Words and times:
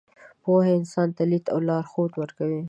پوهه 0.43 0.71
انسان 0.79 1.07
ته 1.15 1.23
لید 1.31 1.45
او 1.53 1.59
لارښود 1.67 2.11
ورکوي. 2.21 2.59